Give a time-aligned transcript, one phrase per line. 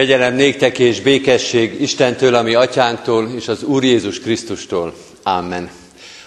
[0.00, 4.94] Kegyelem néktek és békesség Istentől, ami atyánktól, és az Úr Jézus Krisztustól.
[5.22, 5.70] Amen.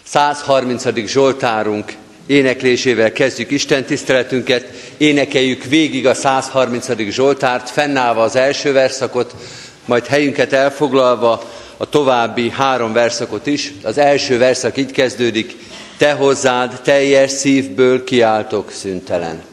[0.04, 1.08] 130.
[1.08, 1.94] Zsoltárunk
[2.26, 4.68] éneklésével kezdjük Isten tiszteletünket,
[4.98, 7.10] énekeljük végig a 130.
[7.10, 9.36] Zsoltárt, fennállva az első verszakot,
[9.86, 13.74] majd helyünket elfoglalva a további három verszakot is.
[13.84, 15.56] Az első verszak így kezdődik,
[15.98, 19.44] Te hozzád teljes szívből kiáltok szüntelen.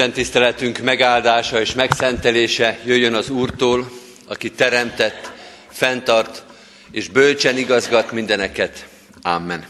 [0.00, 3.90] Isten tiszteletünk megáldása és megszentelése jöjjön az Úrtól,
[4.26, 5.32] aki teremtett,
[5.70, 6.42] fenntart
[6.90, 8.86] és bölcsen igazgat mindeneket.
[9.22, 9.64] Amen.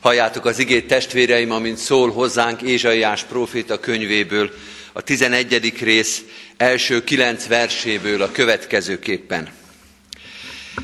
[0.00, 4.50] Halljátok az igét testvéreim, amint szól hozzánk Ézsaiás próféta könyvéből,
[4.92, 5.74] a 11.
[5.80, 6.22] rész
[6.56, 9.48] első kilenc verséből a következőképpen.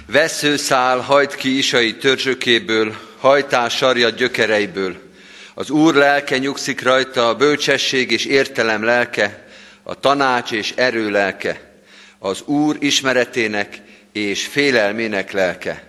[0.07, 5.10] Veszőszál hajt ki Isai törzsökéből, hajtás sarja gyökereiből.
[5.61, 9.47] Az Úr lelke nyugszik rajta, a bölcsesség és értelem lelke,
[9.83, 11.61] a tanács és erő lelke,
[12.19, 13.81] az Úr ismeretének
[14.13, 15.83] és félelmének lelke.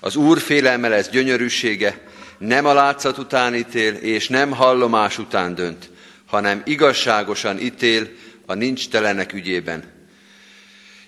[0.00, 2.00] Az Úr félelme lesz gyönyörűsége,
[2.38, 5.90] nem a látszat után ítél, és nem hallomás után dönt,
[6.26, 8.08] hanem igazságosan ítél
[8.46, 9.84] a nincs telenek ügyében.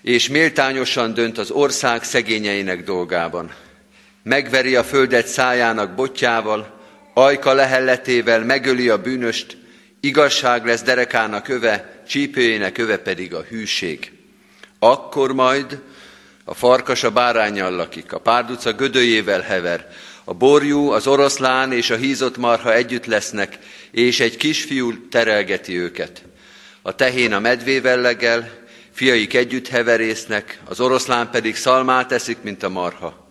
[0.01, 3.53] És méltányosan dönt az ország szegényeinek dolgában.
[4.23, 6.76] Megveri a földet szájának botjával,
[7.17, 9.57] ajka lehelletével megöli a bűnöst,
[9.99, 14.11] igazság lesz derekának öve, csípőjének öve pedig a hűség.
[14.79, 15.81] Akkor majd
[16.43, 19.87] a farkas a bárányjal lakik, a párduca gödőjével hever,
[20.23, 23.57] a borjú, az oroszlán és a hízott marha együtt lesznek,
[23.91, 26.23] és egy kisfiú terelgeti őket.
[26.81, 28.51] A tehén a medvével legel,
[28.91, 33.26] fiaik együtt heverésznek, az oroszlán pedig szalmát eszik, mint a marha.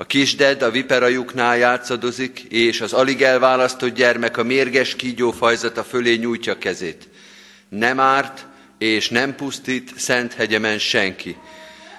[0.00, 6.14] A kisded a viperajuknál játszadozik, és az alig elválasztott gyermek a mérges kígyó fajzata fölé
[6.14, 7.08] nyújtja kezét.
[7.68, 8.46] Nem árt
[8.78, 11.36] és nem pusztít szent hegyemen senki,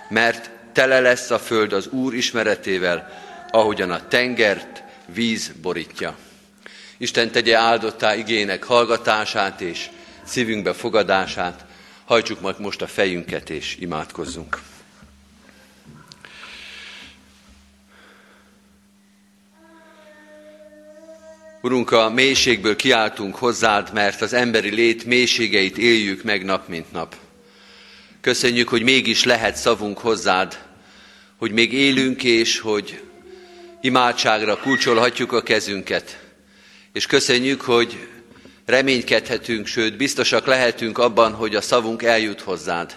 [0.10, 6.18] mert tele lesz a föld az Úr ismeretével, ahogyan a tengert víz borítja.
[6.98, 9.90] Isten tegye áldottá igének hallgatását és
[10.24, 11.66] szívünkbe fogadását.
[12.06, 14.69] Hajtsuk meg most a fejünket és imádkozzunk.
[21.62, 27.16] Urunk, a mélységből kiáltunk hozzád, mert az emberi lét mélységeit éljük meg nap mint nap.
[28.22, 30.60] Köszönjük, hogy mégis lehet szavunk hozzád,
[31.38, 33.02] hogy még élünk, és hogy
[33.82, 36.20] imádságra kulcsolhatjuk a kezünket.
[36.94, 38.08] És köszönjük, hogy
[38.66, 42.96] reménykedhetünk, sőt, biztosak lehetünk abban, hogy a szavunk eljut hozzád.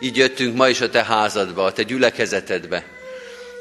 [0.00, 2.86] Így jöttünk ma is a te házadba, a te gyülekezetedbe,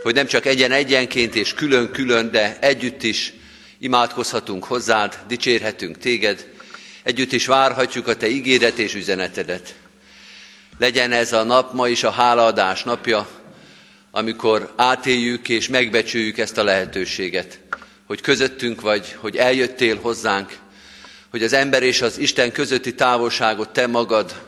[0.03, 3.33] hogy nem csak egyen-egyenként és külön-külön, de együtt is
[3.81, 6.47] imádkozhatunk hozzád, dicsérhetünk téged,
[7.03, 9.75] együtt is várhatjuk a te ígéret és üzenetedet.
[10.77, 13.27] Legyen ez a nap ma is a hálaadás napja,
[14.11, 17.59] amikor átéljük és megbecsüljük ezt a lehetőséget,
[18.05, 20.57] hogy közöttünk vagy, hogy eljöttél hozzánk,
[21.29, 24.41] hogy az ember és az Isten közötti távolságot te magad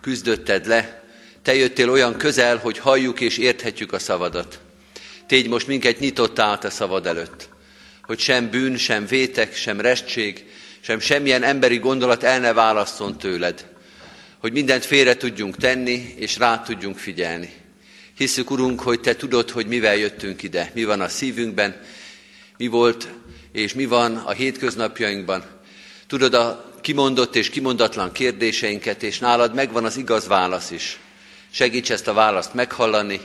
[0.00, 1.02] küzdötted le,
[1.42, 4.58] te jöttél olyan közel, hogy halljuk és érthetjük a szavadat.
[5.26, 7.48] Tégy most minket nyitott át a szavad előtt,
[8.02, 10.44] hogy sem bűn, sem vétek, sem restség,
[10.80, 13.66] sem semmilyen emberi gondolat el ne válasszon tőled,
[14.38, 17.52] hogy mindent félre tudjunk tenni, és rá tudjunk figyelni.
[18.16, 21.80] Hiszük, Urunk, hogy Te tudod, hogy mivel jöttünk ide, mi van a szívünkben,
[22.56, 23.08] mi volt
[23.52, 25.44] és mi van a hétköznapjainkban.
[26.06, 30.98] Tudod a kimondott és kimondatlan kérdéseinket, és nálad megvan az igaz válasz is.
[31.50, 33.20] Segíts ezt a választ meghallani,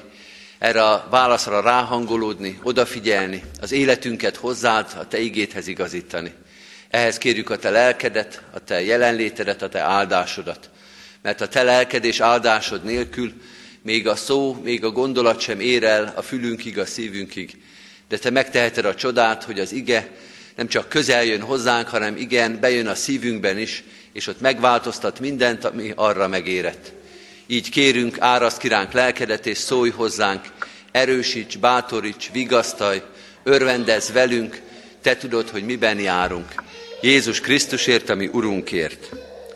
[0.60, 6.34] erre a válaszra ráhangolódni, odafigyelni, az életünket hozzád, a Te igéthez igazítani.
[6.90, 10.70] Ehhez kérjük a Te lelkedet, a Te jelenlétedet, a Te áldásodat.
[11.22, 13.34] Mert a Te lelked és áldásod nélkül
[13.86, 17.62] még a szó, még a gondolat sem ér el a fülünkig, a szívünkig.
[18.10, 20.12] De te megteheted a csodát, hogy az ige
[20.56, 23.84] nem csak közel jön hozzánk, hanem igen, bejön a szívünkben is,
[24.14, 26.94] és ott megváltoztat mindent, ami arra megérett.
[27.48, 30.46] Így kérünk, áraszt kiránk lelkedet, és szólj hozzánk,
[30.92, 33.02] erősíts, bátoríts, vigasztalj,
[33.44, 34.62] örvendez velünk,
[35.02, 36.64] te tudod, hogy miben járunk.
[37.02, 39.10] Jézus Krisztusért, ami Urunkért.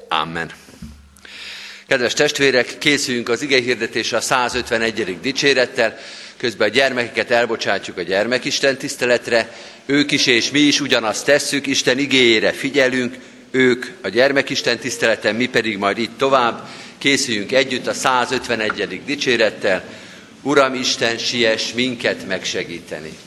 [0.07, 0.51] Amen.
[1.87, 5.19] Kedves testvérek, készüljünk az ige hirdetésre a 151.
[5.21, 5.97] dicsérettel,
[6.37, 9.53] közben a gyermekeket elbocsátjuk a gyermekisten tiszteletre,
[9.85, 13.15] ők is és mi is ugyanazt tesszük, Isten igéjére figyelünk,
[13.51, 19.01] ők a gyermekisten tiszteleten, mi pedig majd itt tovább, készüljünk együtt a 151.
[19.05, 19.83] dicsérettel,
[20.41, 23.17] Uram Isten, siess minket megsegíteni.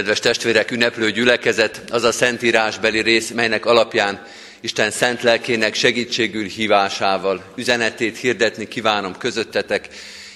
[0.00, 4.26] Kedves testvérek, ünneplő gyülekezet, az a szentírásbeli rész, melynek alapján
[4.60, 9.88] Isten szent lelkének segítségül hívásával üzenetét hirdetni kívánom közöttetek,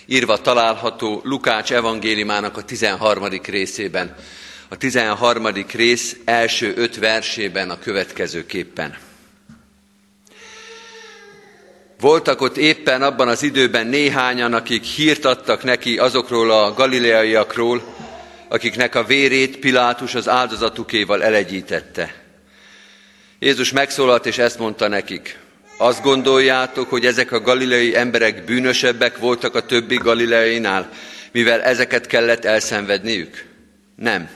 [0.07, 3.29] írva található Lukács evangéliumának a 13.
[3.47, 4.15] részében.
[4.69, 5.47] A 13.
[5.73, 8.97] rész első öt versében a következőképpen.
[12.01, 17.83] Voltak ott éppen abban az időben néhányan, akik hírt adtak neki azokról a galileaiakról,
[18.49, 22.15] akiknek a vérét Pilátus az áldozatukéval elegyítette.
[23.39, 25.39] Jézus megszólalt és ezt mondta nekik.
[25.77, 30.91] Azt gondoljátok, hogy ezek a galileai emberek bűnösebbek voltak a többi galileainál,
[31.33, 33.45] mivel ezeket kellett elszenvedniük?
[33.97, 34.29] Nem.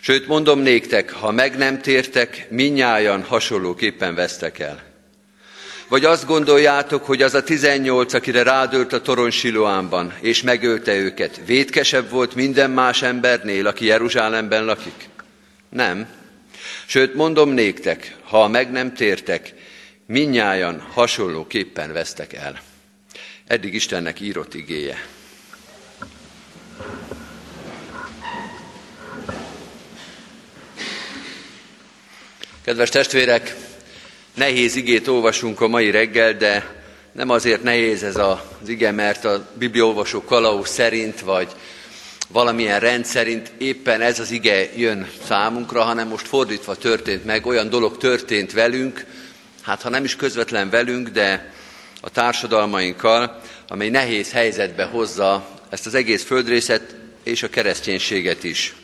[0.00, 4.91] Sőt, mondom néktek, ha meg nem tértek, minnyájan hasonlóképpen vesztek el.
[5.92, 11.40] Vagy azt gondoljátok, hogy az a tizennyolc, akire rádőlt a torony Siloánban, és megölte őket,
[11.46, 15.08] vétkesebb volt minden más embernél, aki Jeruzsálemben lakik?
[15.68, 16.06] Nem.
[16.86, 19.54] Sőt, mondom néktek, ha meg nem tértek,
[20.06, 22.60] minnyájan hasonlóképpen vesztek el.
[23.46, 25.06] Eddig Istennek írott igéje.
[32.64, 33.56] Kedves testvérek,
[34.34, 36.80] nehéz igét olvasunk a mai reggel, de
[37.12, 41.48] nem azért nehéz ez az ige, mert a bibliaolvasó kalauz szerint, vagy
[42.28, 47.68] valamilyen rend szerint éppen ez az ige jön számunkra, hanem most fordítva történt meg, olyan
[47.68, 49.06] dolog történt velünk,
[49.62, 51.52] hát ha nem is közvetlen velünk, de
[52.00, 58.74] a társadalmainkkal, amely nehéz helyzetbe hozza ezt az egész földrészet és a kereszténységet is.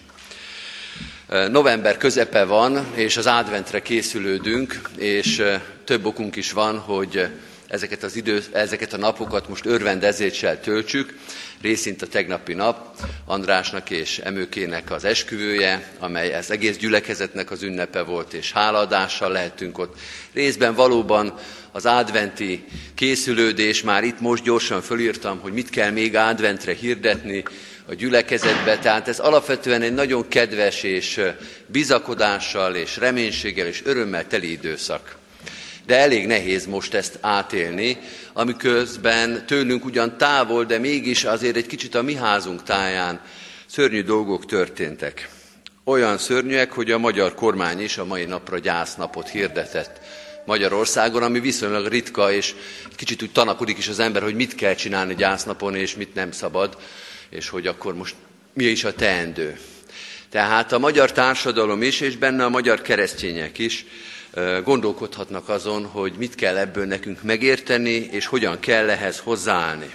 [1.28, 5.42] November közepe van, és az adventre készülődünk, és
[5.84, 7.28] több okunk is van, hogy
[7.66, 11.18] ezeket, az idő, ezeket a napokat most örvendezéssel töltsük.
[11.60, 18.02] Részint a tegnapi nap, Andrásnak és Emőkének az esküvője, amely ez egész gyülekezetnek az ünnepe
[18.02, 19.96] volt, és hálaadással lehetünk ott.
[20.32, 21.34] Részben valóban
[21.72, 27.44] az adventi készülődés, már itt most gyorsan fölírtam, hogy mit kell még adventre hirdetni,
[27.90, 31.20] a gyülekezetbe, tehát ez alapvetően egy nagyon kedves és
[31.66, 35.16] bizakodással és reménységgel és örömmel teli időszak.
[35.86, 37.98] De elég nehéz most ezt átélni,
[38.32, 43.20] amiközben tőlünk ugyan távol, de mégis azért egy kicsit a mi házunk táján
[43.66, 45.28] szörnyű dolgok történtek.
[45.84, 50.00] Olyan szörnyűek, hogy a magyar kormány is a mai napra gyásznapot hirdetett
[50.44, 52.54] Magyarországon, ami viszonylag ritka, és
[52.96, 56.76] kicsit úgy tanakodik is az ember, hogy mit kell csinálni gyásznapon, és mit nem szabad
[57.30, 58.14] és hogy akkor most
[58.52, 59.58] mi is a teendő.
[60.30, 63.86] Tehát a magyar társadalom is, és benne a magyar keresztények is
[64.64, 69.90] gondolkodhatnak azon, hogy mit kell ebből nekünk megérteni, és hogyan kell ehhez hozzáállni.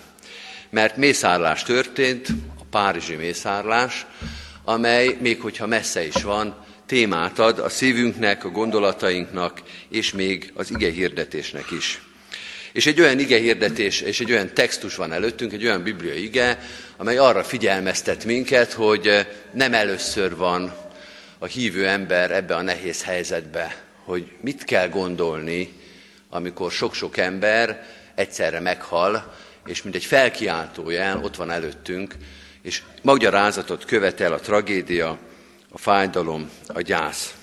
[0.70, 2.28] Mert mészárlás történt,
[2.60, 4.06] a párizsi mészárlás,
[4.64, 10.72] amely, még hogyha messze is van, témát ad a szívünknek, a gondolatainknak, és még az
[10.72, 12.02] ige hirdetésnek is.
[12.74, 16.60] És egy olyan ige hirdetés, és egy olyan textus van előttünk, egy olyan bibliai ige,
[16.98, 20.74] amely arra figyelmeztet minket, hogy eh, nem először van
[21.38, 25.74] a hívő ember ebbe a nehéz helyzetbe, hogy mit kell gondolni,
[26.30, 29.34] amikor sok-sok ember egyszerre meghal,
[29.66, 32.16] és mint egy felkiáltójel ott van előttünk,
[32.62, 35.18] és magyarázatot követel a tragédia,
[35.70, 37.34] a fájdalom, a gyász.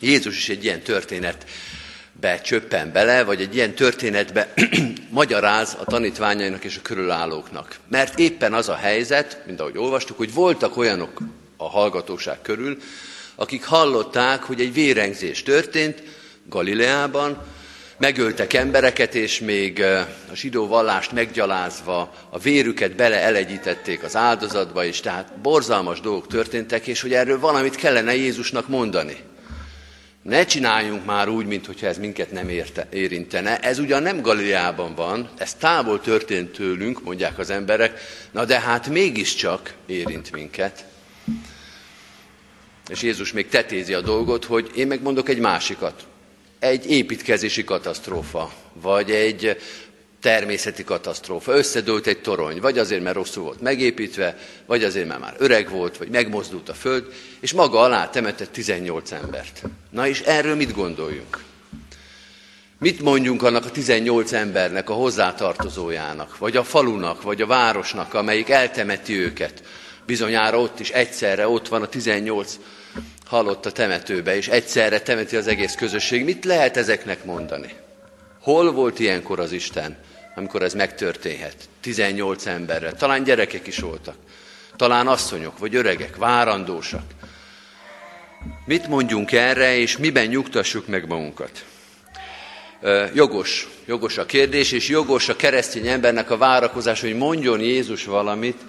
[0.00, 1.44] Jézus is egy ilyen történet
[2.22, 4.52] be csöppen bele, vagy egy ilyen történetbe
[5.10, 7.76] magyaráz a tanítványainak és a körülállóknak.
[7.88, 11.20] Mert éppen az a helyzet, mint ahogy olvastuk, hogy voltak olyanok
[11.56, 12.78] a hallgatóság körül,
[13.34, 16.02] akik hallották, hogy egy vérengzés történt
[16.48, 17.38] Galileában,
[17.98, 19.82] megöltek embereket, és még
[20.30, 27.00] a zsidó vallást meggyalázva a vérüket beleelegyítették az áldozatba, és tehát borzalmas dolgok történtek, és
[27.00, 29.16] hogy erről valamit kellene Jézusnak mondani.
[30.22, 33.58] Ne csináljunk már úgy, mintha ez minket nem érte, érintene.
[33.60, 38.00] Ez ugyan nem Galileában van, ez távol történt tőlünk, mondják az emberek,
[38.30, 40.84] na de hát mégiscsak érint minket.
[42.88, 46.06] És Jézus még tetézi a dolgot, hogy én megmondok egy másikat.
[46.58, 49.56] Egy építkezési katasztrófa, vagy egy
[50.22, 54.36] természeti katasztrófa, összedőlt egy torony, vagy azért, mert rosszul volt megépítve,
[54.66, 59.12] vagy azért, mert már öreg volt, vagy megmozdult a föld, és maga alá temetett 18
[59.12, 59.62] embert.
[59.90, 61.42] Na és erről mit gondoljunk?
[62.78, 68.48] Mit mondjunk annak a 18 embernek, a hozzátartozójának, vagy a falunak, vagy a városnak, amelyik
[68.48, 69.62] eltemeti őket?
[70.06, 72.58] Bizonyára ott is egyszerre ott van a 18
[73.24, 76.24] halott a temetőbe, és egyszerre temeti az egész közösség.
[76.24, 77.72] Mit lehet ezeknek mondani?
[78.40, 79.96] Hol volt ilyenkor az Isten?
[80.34, 81.56] Amikor ez megtörténhet.
[81.80, 84.16] 18 emberre, talán gyerekek is voltak.
[84.76, 87.04] Talán asszonyok, vagy öregek, várandósak.
[88.64, 91.64] Mit mondjunk erre, és miben nyugtassuk meg magunkat?
[93.14, 98.60] Jogos, jogos a kérdés, és jogos a keresztény embernek a várakozás, hogy mondjon Jézus valamit,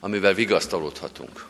[0.00, 1.46] amivel vigasztalódhatunk.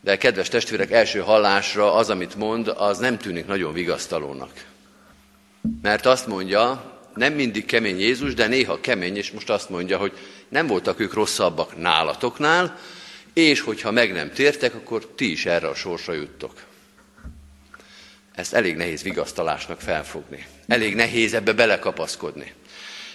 [0.00, 4.64] De kedves testvérek, első hallásra az, amit mond, az nem tűnik nagyon vigasztalónak.
[5.82, 10.12] Mert azt mondja, nem mindig kemény Jézus, de néha kemény, és most azt mondja, hogy
[10.48, 12.78] nem voltak ők rosszabbak nálatoknál,
[13.32, 16.52] és hogyha meg nem tértek, akkor ti is erre a sorsra juttok.
[18.34, 20.46] Ezt elég nehéz vigasztalásnak felfogni.
[20.66, 22.52] Elég nehéz ebbe belekapaszkodni.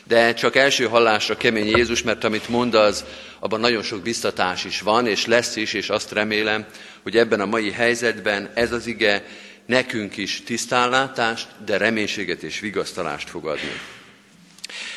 [0.03, 3.05] De csak első hallásra kemény Jézus, mert amit mond, az
[3.39, 6.65] abban nagyon sok biztatás is van, és lesz is, és azt remélem,
[7.03, 9.25] hogy ebben a mai helyzetben ez az ige
[9.65, 13.79] nekünk is tisztánlátást, de reménységet és vigasztalást fog adni.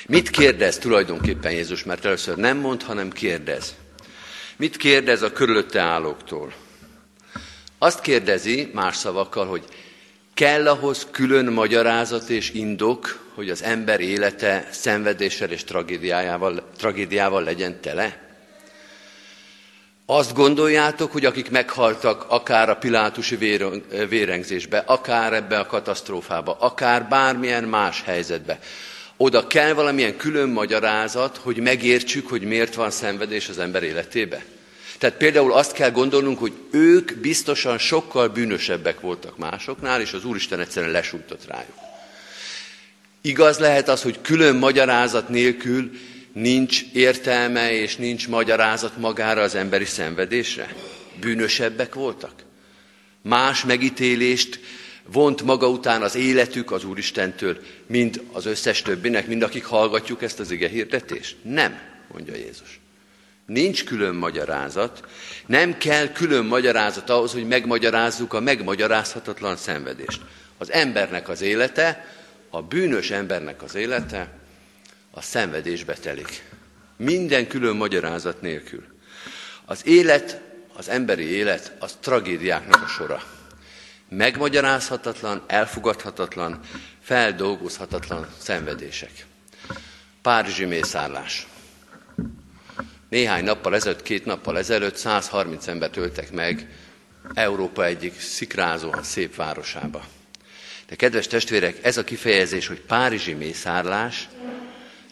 [0.06, 1.84] Mit kérdez tulajdonképpen Jézus?
[1.84, 3.74] Mert először nem mond, hanem kérdez.
[4.56, 6.52] Mit kérdez a körülötte állóktól?
[7.78, 9.64] Azt kérdezi más szavakkal, hogy
[10.34, 17.80] kell ahhoz külön magyarázat és indok, hogy az ember élete szenvedéssel és tragédiával, tragédiával legyen
[17.80, 18.23] tele?
[20.06, 23.36] Azt gondoljátok, hogy akik meghaltak akár a pilátusi
[24.08, 28.58] vérengzésbe, akár ebbe a katasztrófába, akár bármilyen más helyzetbe,
[29.16, 34.44] oda kell valamilyen külön magyarázat, hogy megértsük, hogy miért van szenvedés az ember életébe?
[34.98, 40.60] Tehát például azt kell gondolnunk, hogy ők biztosan sokkal bűnösebbek voltak másoknál, és az Úristen
[40.60, 41.78] egyszerűen lesújtott rájuk.
[43.20, 45.90] Igaz lehet az, hogy külön magyarázat nélkül
[46.34, 50.74] nincs értelme és nincs magyarázat magára az emberi szenvedésre?
[51.20, 52.32] Bűnösebbek voltak?
[53.22, 54.60] Más megítélést
[55.12, 60.40] vont maga után az életük az Úristentől, mint az összes többinek, mind akik hallgatjuk ezt
[60.40, 61.36] az ige hirdetést?
[61.42, 61.78] Nem,
[62.12, 62.80] mondja Jézus.
[63.46, 65.04] Nincs külön magyarázat,
[65.46, 70.20] nem kell külön magyarázat ahhoz, hogy megmagyarázzuk a megmagyarázhatatlan szenvedést.
[70.58, 72.06] Az embernek az élete,
[72.50, 74.43] a bűnös embernek az élete
[75.14, 76.42] a szenvedésbe telik.
[76.96, 78.84] Minden külön magyarázat nélkül.
[79.64, 80.40] Az élet,
[80.76, 83.22] az emberi élet, az tragédiáknak a sora.
[84.08, 86.60] Megmagyarázhatatlan, elfogadhatatlan,
[87.02, 89.26] feldolgozhatatlan szenvedések.
[90.22, 91.46] Párizsi mészárlás.
[93.08, 96.68] Néhány nappal ezelőtt, két nappal ezelőtt 130 embert öltek meg
[97.34, 100.04] Európa egyik szikrázóan szép városába.
[100.86, 104.28] De kedves testvérek, ez a kifejezés, hogy párizsi mészárlás,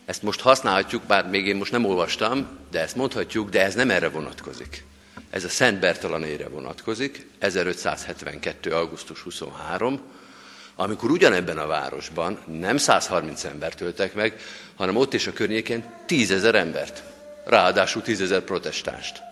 [0.05, 3.91] ezt most használhatjuk, bár még én most nem olvastam, de ezt mondhatjuk, de ez nem
[3.91, 4.85] erre vonatkozik.
[5.31, 8.73] Ez a Szent Bertalanére vonatkozik, 1572.
[8.73, 10.01] augusztus 23,
[10.77, 14.41] amikor ugyanebben a városban nem 130 embert öltek meg,
[14.77, 17.03] hanem ott és a környéken tízezer embert
[17.45, 19.23] ráadásul tízezer protestást.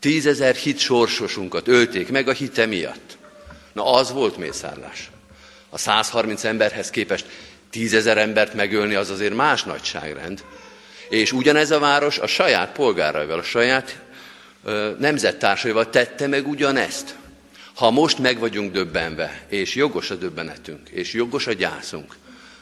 [0.00, 3.18] Tízezer hit sorsosunkat ölték meg a hite miatt.
[3.72, 5.10] Na az volt mészárlás.
[5.70, 7.26] A 130 emberhez képest
[7.70, 10.44] tízezer embert megölni az azért más nagyságrend.
[11.08, 14.00] És ugyanez a város a saját polgáraival, a saját
[14.64, 17.14] ö, nemzettársaival tette meg ugyanezt.
[17.74, 22.16] Ha most meg vagyunk döbbenve, és jogos a döbbenetünk, és jogos a gyászunk,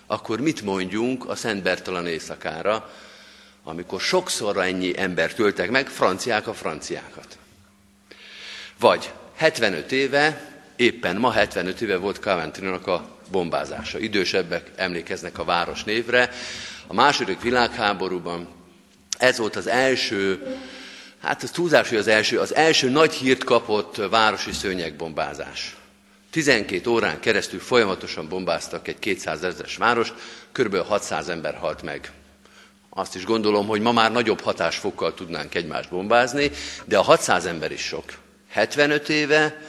[0.07, 2.91] akkor mit mondjunk a Szent Bertalan éjszakára,
[3.65, 7.39] amikor sokszor ennyi ember töltek meg, franciák a franciákat.
[8.79, 13.99] Vagy 75 éve, éppen ma 75 éve volt Coventry-nak a bombázása.
[13.99, 16.31] Idősebbek emlékeznek a város névre.
[16.87, 18.49] A második világháborúban
[19.19, 20.47] ez volt az első,
[21.23, 25.77] hát az túlzás, hogy az első, az első nagy hírt kapott városi szőnyegbombázás.
[26.31, 30.15] 12 órán keresztül folyamatosan bombáztak egy 200 ezeres várost,
[30.53, 30.77] kb.
[30.77, 32.11] 600 ember halt meg
[32.99, 36.51] azt is gondolom, hogy ma már nagyobb hatásfokkal tudnánk egymást bombázni,
[36.85, 38.05] de a 600 ember is sok.
[38.49, 39.61] 75 éve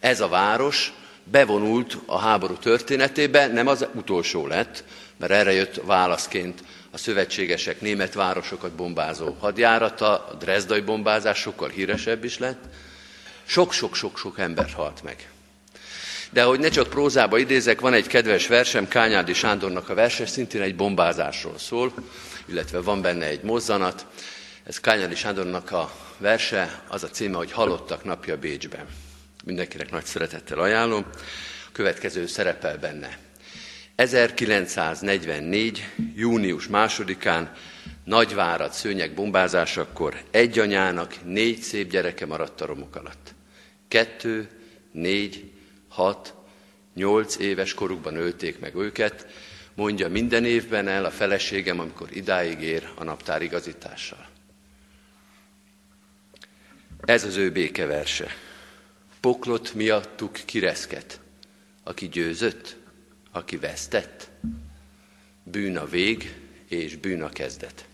[0.00, 0.92] ez a város
[1.24, 4.84] bevonult a háború történetébe, nem az utolsó lett,
[5.16, 12.24] mert erre jött válaszként a szövetségesek német városokat bombázó hadjárata, a Dresdai bombázás sokkal híresebb
[12.24, 12.64] is lett.
[13.44, 15.30] Sok-sok-sok-sok ember halt meg.
[16.30, 20.60] De hogy ne csak prózába idézek, van egy kedves versem, Kányádi Sándornak a verse, szintén
[20.62, 21.92] egy bombázásról szól
[22.48, 24.06] illetve van benne egy mozzanat.
[24.64, 28.86] Ez Kányári Sándornak a verse, az a címe, hogy Halottak napja Bécsben.
[29.48, 31.06] Mindenkinek nagy szeretettel ajánlom.
[31.66, 33.18] A következő szerepel benne.
[33.94, 35.84] 1944.
[36.14, 37.52] június másodikán
[38.04, 43.34] Nagyvárad szőnyeg bombázásakor egy anyának négy szép gyereke maradt a romok alatt.
[43.88, 44.48] Kettő,
[44.92, 45.50] négy,
[45.88, 46.34] hat,
[46.94, 49.26] nyolc éves korukban ölték meg őket,
[49.74, 54.26] mondja minden évben el a feleségem, amikor idáig ér a naptár igazítással.
[57.04, 58.46] Ez az ő békeverse.
[59.20, 61.20] Poklot miattuk kireszket.
[61.84, 62.76] Aki győzött,
[63.32, 64.28] aki vesztett.
[65.42, 66.34] Bűn a vég,
[66.68, 67.86] és bűn a kezdet.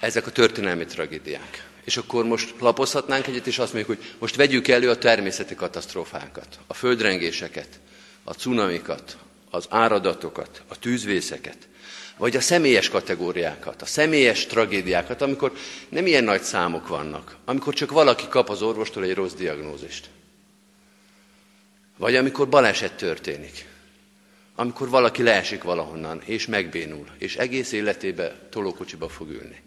[0.00, 1.68] Ezek a történelmi tragédiák.
[1.84, 6.58] És akkor most lapozhatnánk egyet, és azt mondjuk, hogy most vegyük elő a természeti katasztrófákat,
[6.66, 7.80] a földrengéseket,
[8.24, 9.18] a cunamikat,
[9.50, 11.68] az áradatokat, a tűzvészeket,
[12.16, 15.52] vagy a személyes kategóriákat, a személyes tragédiákat, amikor
[15.88, 20.08] nem ilyen nagy számok vannak, amikor csak valaki kap az orvostól egy rossz diagnózist.
[21.96, 23.66] Vagy amikor baleset történik,
[24.54, 29.62] amikor valaki leesik valahonnan, és megbénul, és egész életébe tolókocsiba fog ülni.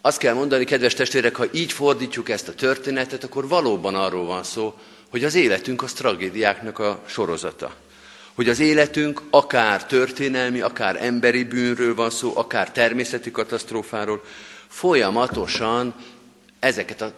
[0.00, 4.42] Azt kell mondani, kedves testvérek, ha így fordítjuk ezt a történetet, akkor valóban arról van
[4.42, 4.74] szó,
[5.08, 7.74] hogy az életünk az tragédiáknak a sorozata.
[8.40, 14.24] Hogy az életünk akár történelmi, akár emberi bűnről van szó, akár természeti katasztrófáról,
[14.68, 15.94] folyamatosan
[16.58, 17.12] ezeket a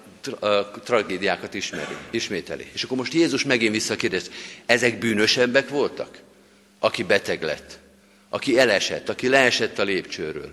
[0.84, 2.66] tragédiákat ismeri, ismételi.
[2.72, 4.30] És akkor most Jézus megint visszakérdez,
[4.66, 6.18] ezek bűnösebbek voltak?
[6.78, 7.78] Aki beteg lett,
[8.28, 10.52] aki elesett, aki leesett a lépcsőről,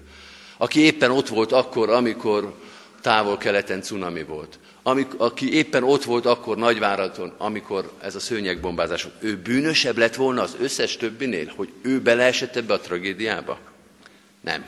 [0.57, 2.59] aki éppen ott volt akkor, amikor
[3.01, 4.59] távol-keleten cunami volt,
[5.17, 10.41] aki éppen ott volt akkor Nagyváradon, amikor ez a szőnyegbombázás volt, ő bűnösebb lett volna
[10.41, 13.59] az összes többinél, hogy ő beleesett ebbe a tragédiába?
[14.41, 14.65] Nem.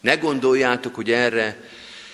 [0.00, 1.68] Ne gondoljátok, hogy erre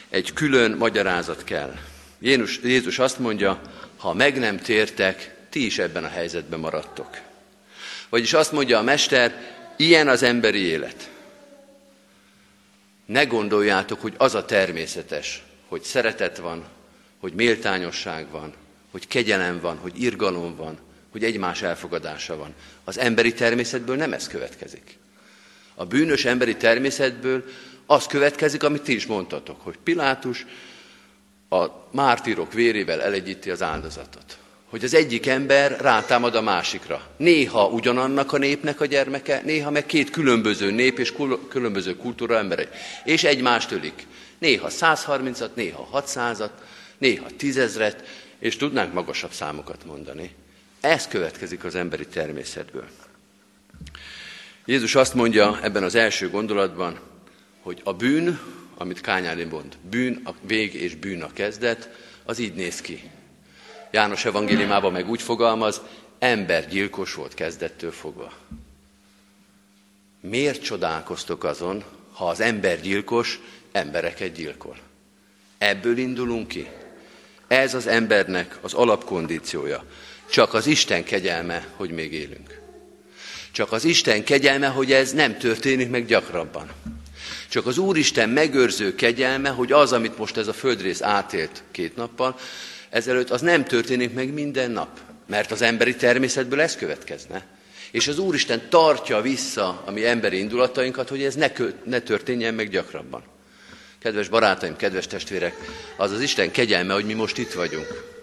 [0.09, 1.75] egy külön magyarázat kell.
[2.19, 3.61] Jézus, Jézus azt mondja,
[3.97, 7.19] ha meg nem tértek, ti is ebben a helyzetben maradtok.
[8.09, 11.11] Vagyis azt mondja a Mester, ilyen az emberi élet.
[13.07, 16.65] Ne gondoljátok, hogy az a természetes, hogy szeretet van,
[17.21, 18.53] hogy méltányosság van,
[18.91, 20.79] hogy kegyelem van, hogy irgalom van,
[21.11, 22.55] hogy egymás elfogadása van.
[22.85, 24.99] Az emberi természetből nem ez következik.
[25.75, 27.45] A bűnös emberi természetből
[27.87, 30.47] az következik, amit ti is mondtatok, hogy Pilátus
[31.49, 34.39] a mártírok vérével elegyíti az áldozatot
[34.71, 37.03] hogy az egyik ember rátámad a másikra.
[37.17, 41.13] Néha ugyanannak a népnek a gyermeke, néha meg két különböző nép és
[41.49, 42.67] különböző kultúra emberei.
[43.05, 44.07] És egymást ölik.
[44.39, 46.51] Néha 130-at, néha 600-at,
[46.99, 48.05] néha tízezret,
[48.39, 50.35] és tudnánk magasabb számokat mondani.
[50.81, 52.89] Ez következik az emberi természetből.
[54.65, 57.01] Jézus azt mondja ebben az első gondolatban,
[57.61, 58.41] hogy a bűn,
[58.77, 61.91] amit Kányáli mond, bűn a vég és bűn a kezdet,
[62.25, 63.11] az így néz ki.
[63.91, 65.81] János evangéliumában meg úgy fogalmaz,
[66.19, 68.33] embergyilkos volt kezdettől fogva.
[70.21, 73.41] Miért csodálkoztok azon, ha az embergyilkos
[73.73, 74.77] embereket gyilkol?
[75.59, 76.69] Ebből indulunk ki.
[77.49, 79.85] Ez az embernek az alapkondíciója.
[80.31, 82.61] Csak az Isten kegyelme, hogy még élünk.
[83.53, 86.71] Csak az Isten kegyelme, hogy ez nem történik meg gyakrabban.
[87.49, 92.39] Csak az Úristen megőrző kegyelme, hogy az, amit most ez a földrész átélt két nappal,
[92.91, 97.47] ezelőtt, az nem történik meg minden nap, mert az emberi természetből ez következne.
[97.91, 101.51] És az Úristen tartja vissza a mi emberi indulatainkat, hogy ez ne,
[101.85, 103.23] ne történjen meg gyakrabban.
[103.99, 105.55] Kedves barátaim, kedves testvérek,
[105.97, 108.17] az az Isten kegyelme, hogy mi most itt vagyunk.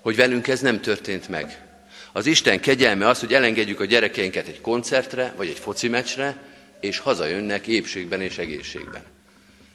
[0.00, 1.64] Hogy velünk ez nem történt meg.
[2.12, 6.36] Az Isten kegyelme az, hogy elengedjük a gyerekeinket egy koncertre, vagy egy foci meccsre,
[6.80, 9.02] és hazajönnek épségben és egészségben.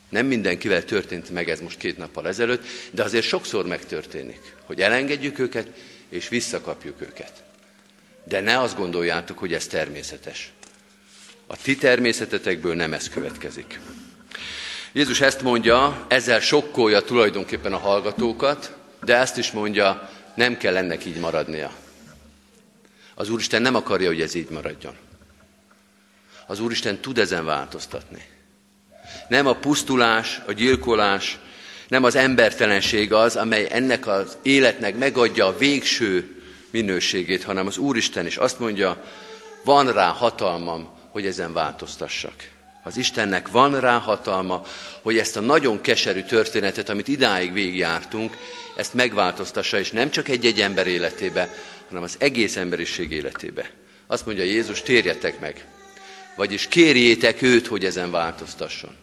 [0.10, 5.40] Nem mindenkivel történt meg ez most két nappal ezelőtt, de azért sokszor megtörténik, hogy elengedjük
[5.40, 5.68] őket,
[6.10, 7.44] és visszakapjuk őket.
[8.24, 10.52] De ne azt gondoljátok, hogy ez természetes.
[11.48, 13.80] A ti természetetekből nem ez következik.
[14.94, 21.06] Jézus ezt mondja, ezzel sokkolja tulajdonképpen a hallgatókat, de ezt is mondja, nem kell ennek
[21.06, 21.72] így maradnia.
[23.16, 24.96] Az Úristen nem akarja, hogy ez így maradjon.
[26.46, 28.22] Az Úristen tud ezen változtatni.
[29.28, 31.40] Nem a pusztulás, a gyilkolás,
[31.88, 38.26] nem az embertelenség az, amely ennek az életnek megadja a végső minőségét, hanem az Úristen
[38.26, 39.04] is azt mondja,
[39.64, 42.34] van rá hatalmam, hogy ezen változtassak.
[42.84, 44.64] Az Istennek van rá hatalma,
[45.02, 48.38] hogy ezt a nagyon keserű történetet, amit idáig végigjártunk,
[48.76, 51.54] ezt megváltoztassa, és nem csak egy-egy ember életébe,
[51.88, 53.70] hanem az egész emberiség életébe.
[54.08, 55.66] Azt mondja Jézus, térjetek meg,
[56.36, 58.96] vagyis kérjétek őt, hogy ezen változtasson.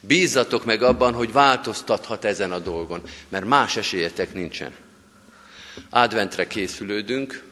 [0.00, 4.72] Bízzatok meg abban, hogy változtathat ezen a dolgon, mert más esélyetek nincsen.
[5.90, 7.42] Adventre készülődünk,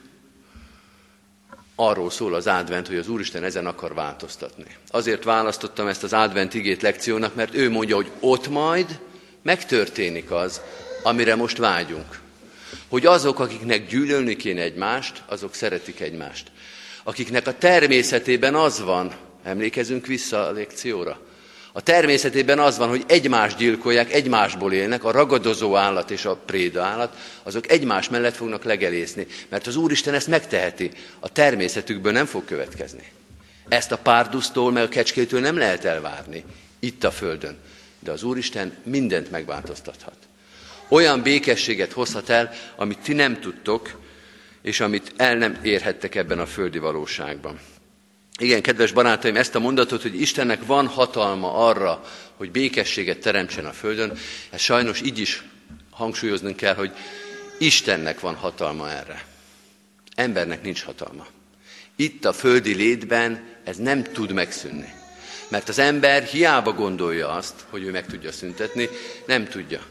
[1.79, 4.65] arról szól az advent, hogy az Úristen ezen akar változtatni.
[4.91, 8.99] Azért választottam ezt az advent igét lekciónak, mert ő mondja, hogy ott majd
[9.41, 10.61] megtörténik az,
[11.03, 12.19] amire most vágyunk.
[12.87, 16.51] Hogy azok, akiknek gyűlölni kéne egymást, azok szeretik egymást.
[17.03, 21.19] Akiknek a természetében az van, emlékezünk vissza a lekcióra,
[21.77, 26.83] A természetében az van, hogy egymást gyilkolják, egymásból élnek, a ragadozó állat és a préda
[26.83, 32.45] állat, azok egymás mellett fognak legelészni, mert az Úristen ezt megteheti, a természetükből nem fog
[32.45, 33.11] következni.
[33.67, 36.43] Ezt a párdusztól, meg a kecskétől nem lehet elvárni,
[36.79, 37.57] itt a Földön.
[37.99, 40.17] De az Úristen mindent megváltoztathat.
[40.87, 43.99] Olyan békességet hozhat el, amit ti nem tudtok,
[44.61, 47.59] és amit el nem érhettek ebben a földi valóságban.
[48.39, 52.03] Igen, kedves barátaim, ezt a mondatot, hogy Istennek van hatalma arra,
[52.35, 54.17] hogy békességet teremtsen a Földön,
[54.49, 55.43] ez sajnos így is
[55.89, 56.91] hangsúlyoznunk kell, hogy
[57.57, 59.25] Istennek van hatalma erre.
[60.15, 61.25] Embernek nincs hatalma.
[61.95, 64.93] Itt a földi létben ez nem tud megszűnni.
[65.47, 68.89] Mert az ember hiába gondolja azt, hogy ő meg tudja szüntetni,
[69.25, 69.81] nem tudja.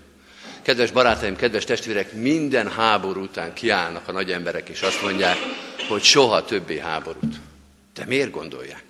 [0.62, 5.37] Kedves barátaim, kedves testvérek, minden háború után kiállnak a nagy emberek, és azt mondják,
[5.88, 7.35] hogy soha többé háborút.
[7.96, 8.85] De miért gondolják?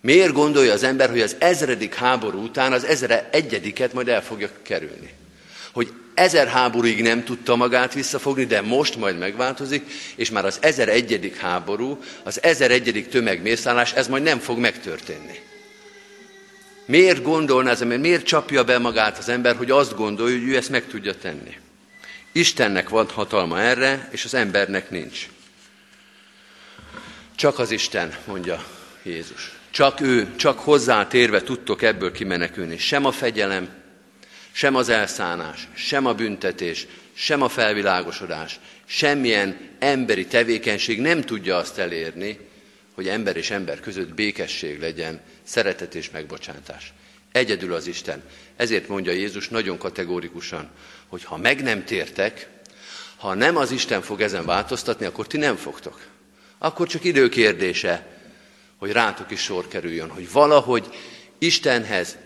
[0.00, 4.48] Miért gondolja az ember, hogy az ezredik háború után az ezre egyediket majd el fogja
[4.62, 5.14] kerülni?
[5.72, 10.88] Hogy ezer háborúig nem tudta magát visszafogni, de most majd megváltozik, és már az ezer
[10.88, 15.38] egyedik háború, az ezer egyedik tömegmészállás, ez majd nem fog megtörténni.
[16.84, 20.70] Miért gondolna ez, miért csapja be magát az ember, hogy azt gondolja, hogy ő ezt
[20.70, 21.56] meg tudja tenni?
[22.32, 25.28] Istennek van hatalma erre, és az embernek nincs.
[27.38, 28.64] Csak az Isten, mondja
[29.02, 29.52] Jézus.
[29.70, 32.78] Csak ő, csak hozzátérve tudtok ebből kimenekülni.
[32.78, 33.68] Sem a fegyelem,
[34.52, 41.78] sem az elszánás, sem a büntetés, sem a felvilágosodás, semmilyen emberi tevékenység nem tudja azt
[41.78, 42.38] elérni,
[42.94, 46.92] hogy ember és ember között békesség legyen, szeretet és megbocsátás.
[47.32, 48.22] Egyedül az Isten.
[48.56, 50.70] Ezért mondja Jézus nagyon kategórikusan,
[51.06, 52.48] hogy ha meg nem tértek,
[53.16, 56.16] ha nem az Isten fog ezen változtatni, akkor ti nem fogtok.
[56.58, 58.06] Akkor csak időkérdése,
[58.76, 60.88] hogy rátok is sor kerüljön, hogy valahogy
[61.38, 62.16] Istenhez,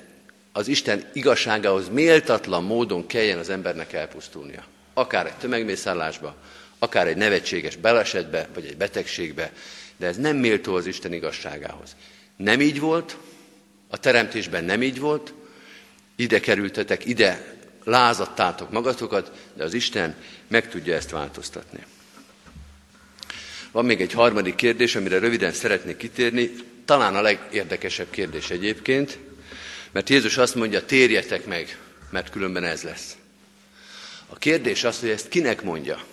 [0.52, 4.64] az Isten igazságához méltatlan módon kelljen az embernek elpusztulnia.
[4.94, 6.34] Akár egy tömegmészállásba,
[6.78, 9.52] akár egy nevetséges belesetbe, vagy egy betegségbe,
[9.96, 11.96] de ez nem méltó az Isten igazságához.
[12.36, 13.16] Nem így volt,
[13.88, 15.32] a teremtésben nem így volt,
[16.16, 20.16] ide kerültetek, ide lázadtátok magatokat, de az Isten
[20.48, 21.84] meg tudja ezt változtatni.
[23.72, 26.50] Van még egy harmadik kérdés, amire röviden szeretnék kitérni,
[26.84, 29.18] talán a legérdekesebb kérdés egyébként,
[29.92, 31.78] mert Jézus azt mondja, térjetek meg,
[32.10, 33.16] mert különben ez lesz.
[34.26, 36.04] A kérdés az, hogy ezt kinek mondja.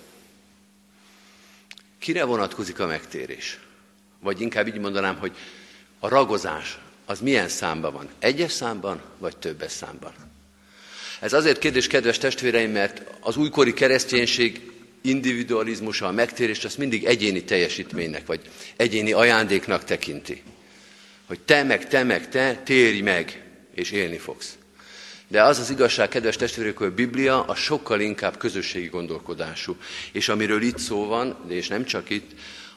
[1.99, 3.59] Kire vonatkozik a megtérés?
[4.19, 5.35] Vagy inkább így mondanám, hogy
[5.99, 8.09] a ragozás az milyen számban van?
[8.19, 10.13] Egyes számban, vagy többes számban?
[11.19, 17.43] Ez azért kérdés, kedves testvéreim, mert az újkori kereszténység individualizmusa, a megtérést, azt mindig egyéni
[17.43, 18.41] teljesítménynek, vagy
[18.75, 20.43] egyéni ajándéknak tekinti.
[21.27, 23.43] Hogy te meg, te meg, te térj meg,
[23.75, 24.57] és élni fogsz.
[25.27, 29.77] De az az igazság, kedves testvérek, hogy a Biblia a sokkal inkább közösségi gondolkodású.
[30.11, 32.31] És amiről itt szó van, és nem csak itt,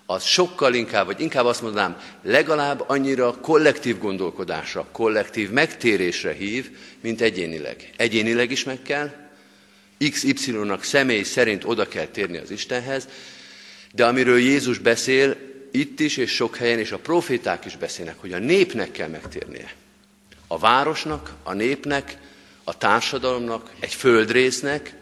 [0.06, 7.20] az sokkal inkább, vagy inkább azt mondanám, legalább annyira kollektív gondolkodásra, kollektív megtérésre hív, mint
[7.20, 7.90] egyénileg.
[7.96, 9.21] Egyénileg is meg kell,
[10.10, 13.08] XY-nak személy szerint oda kell térni az Istenhez,
[13.92, 15.36] de amiről Jézus beszél,
[15.70, 19.72] itt is és sok helyen, és a proféták is beszélnek, hogy a népnek kell megtérnie.
[20.46, 22.16] A városnak, a népnek,
[22.64, 24.94] a társadalomnak, egy földrésznek,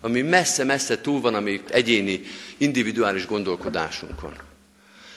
[0.00, 2.20] ami messze-messze túl van a mi egyéni,
[2.56, 4.34] individuális gondolkodásunkon.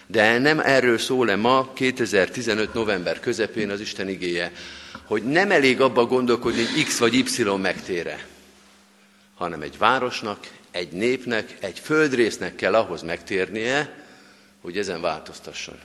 [0.07, 2.73] De nem erről szól-e ma, 2015.
[2.73, 4.51] november közepén az Isten igéje,
[5.03, 8.27] hogy nem elég abba gondolkodni, hogy X vagy Y megtére,
[9.39, 14.05] hanem egy városnak, egy népnek, egy földrésznek kell ahhoz megtérnie,
[14.61, 15.79] hogy ezen változtasson.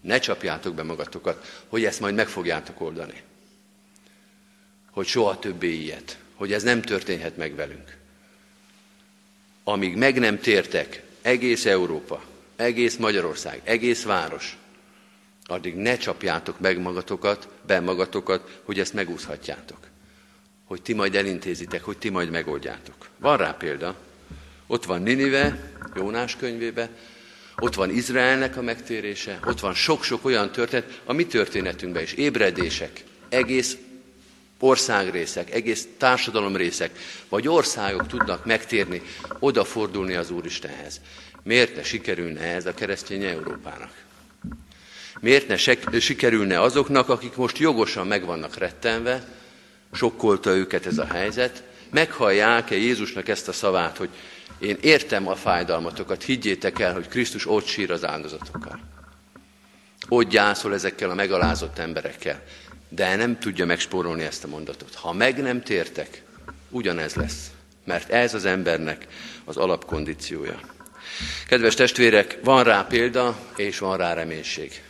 [0.00, 3.22] Ne csapjátok be magatokat, hogy ezt majd meg fogjátok oldani.
[4.90, 7.96] Hogy soha többé ilyet, hogy ez nem történhet meg velünk.
[9.64, 12.22] Amíg meg nem tértek egész Európa,
[12.56, 14.56] egész Magyarország, egész város,
[15.44, 19.88] addig ne csapjátok meg magatokat, be magatokat, hogy ezt megúszhatjátok
[20.68, 22.94] hogy ti majd elintézitek, hogy ti majd megoldjátok.
[23.18, 23.94] Van rá példa.
[24.66, 26.90] Ott van Ninive, Jónás könyvébe,
[27.56, 33.04] ott van Izraelnek a megtérése, ott van sok-sok olyan történet, a mi történetünkben is, ébredések,
[33.28, 33.76] egész
[34.60, 39.02] országrészek, egész társadalomrészek, vagy országok tudnak megtérni,
[39.38, 41.00] odafordulni az Úristenhez.
[41.42, 43.92] Miért ne sikerülne ez a keresztény Európának?
[45.20, 45.56] Miért ne
[46.00, 49.37] sikerülne azoknak, akik most jogosan meg vannak rettenve,
[49.92, 54.08] sokkolta őket ez a helyzet, meghallják-e Jézusnak ezt a szavát, hogy
[54.58, 58.80] én értem a fájdalmatokat, higgyétek el, hogy Krisztus ott sír az áldozatokkal.
[60.08, 62.42] Ott gyászol ezekkel a megalázott emberekkel.
[62.90, 64.94] de nem tudja megspórolni ezt a mondatot.
[64.94, 66.22] Ha meg nem tértek,
[66.70, 67.50] ugyanez lesz,
[67.84, 69.06] mert ez az embernek
[69.44, 70.60] az alapkondíciója.
[71.46, 74.82] Kedves testvérek, van rá példa, és van rá reménység.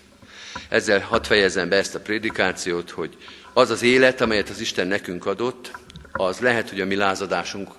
[0.69, 3.17] Ezzel hadd fejezem be ezt a prédikációt, hogy
[3.59, 5.73] az az élet, amelyet az Isten nekünk adott,
[6.13, 7.71] az lehet, hogy a mi lázadásunk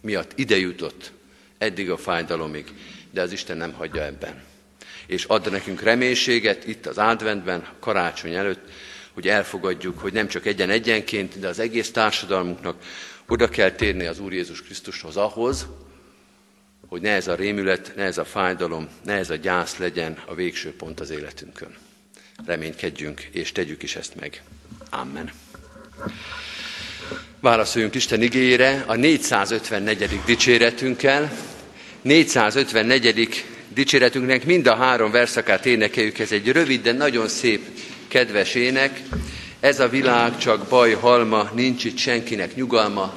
[0.00, 1.12] miatt ide jutott,
[1.58, 2.72] eddig a fájdalomig,
[3.10, 4.42] de az Isten nem hagyja ebben.
[5.06, 8.70] És ad nekünk reménységet itt az adventben, karácsony előtt,
[9.12, 12.82] hogy elfogadjuk, hogy nem csak egyen-egyenként, de az egész társadalmunknak
[13.26, 15.66] oda kell térni az Úr Jézus Krisztushoz ahhoz,
[16.86, 20.34] hogy ne ez a rémület, ne ez a fájdalom, ne ez a gyász legyen a
[20.34, 21.76] végső pont az életünkön.
[22.46, 24.42] Reménykedjünk, és tegyük is ezt meg.
[24.94, 25.30] Amen.
[27.40, 30.20] Válaszoljunk Isten igényére a 454.
[30.24, 31.32] dicséretünkkel.
[32.02, 33.44] 454.
[33.68, 36.18] dicséretünknek mind a három verszakát énekeljük.
[36.18, 37.66] Ez egy rövid, de nagyon szép,
[38.08, 39.02] kedves ének.
[39.60, 43.14] Ez a világ csak baj, halma, nincs itt senkinek nyugalma.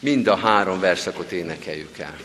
[0.00, 2.16] Mind a három verszakot énekeljük el.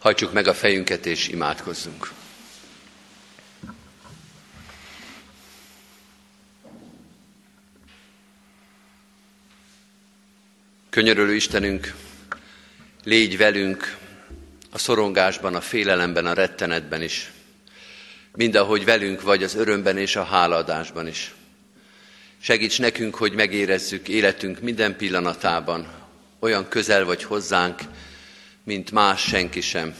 [0.00, 2.12] Hajtsuk meg a fejünket és imádkozzunk.
[10.90, 11.94] Könyörülő Istenünk,
[13.04, 13.96] légy velünk
[14.70, 17.32] a szorongásban, a félelemben, a rettenetben is,
[18.34, 21.34] mind ahogy velünk vagy az örömben és a hálaadásban is.
[22.38, 25.92] Segíts nekünk, hogy megérezzük életünk minden pillanatában,
[26.38, 27.80] olyan közel vagy hozzánk,
[28.70, 29.94] mint más senki sem.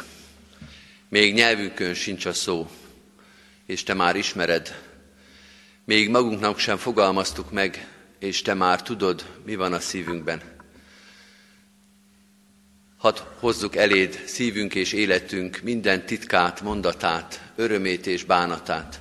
[1.09, 2.71] Még nyelvükön sincs a szó,
[3.67, 4.83] és te már ismered.
[5.85, 10.41] Még magunknak sem fogalmaztuk meg, és te már tudod, mi van a szívünkben.
[12.97, 19.01] Hadd hozzuk eléd szívünk és életünk minden titkát, mondatát, örömét és bánatát.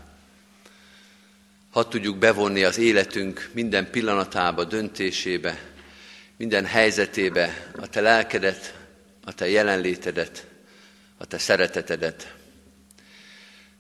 [1.72, 5.60] Hadd tudjuk bevonni az életünk minden pillanatába, döntésébe,
[6.38, 8.79] minden helyzetébe a te lelkedet,
[9.30, 10.48] a Te jelenlétedet,
[11.18, 12.36] a Te szeretetedet.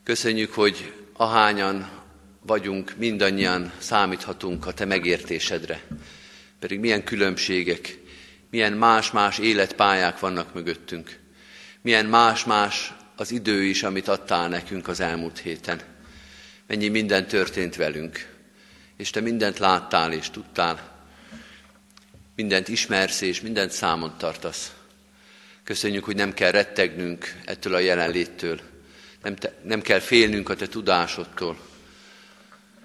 [0.03, 1.89] Köszönjük, hogy ahányan
[2.41, 5.81] vagyunk, mindannyian számíthatunk a Te megértésedre.
[6.59, 7.99] Pedig milyen különbségek,
[8.49, 11.19] milyen más-más életpályák vannak mögöttünk.
[11.81, 15.81] Milyen más-más az idő is, amit adtál nekünk az elmúlt héten.
[16.67, 18.35] Mennyi minden történt velünk,
[18.97, 21.07] és Te mindent láttál és tudtál.
[22.35, 24.77] Mindent ismersz és mindent számon tartasz.
[25.69, 28.59] Köszönjük, hogy nem kell rettegnünk ettől a jelenléttől.
[29.23, 31.59] Nem, te, nem kell félnünk a Te tudásodtól.